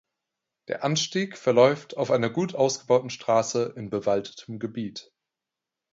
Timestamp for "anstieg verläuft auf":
0.83-2.09